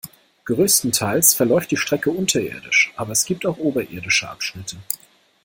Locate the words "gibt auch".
3.23-3.59